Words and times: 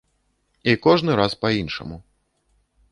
І 0.71 0.75
кожны 0.85 1.11
раз 1.21 1.31
па-іншаму. 1.45 2.03